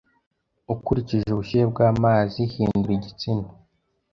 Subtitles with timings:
[0.73, 3.47] ukurikije ubushyuhe bwamazi Hindura igitsina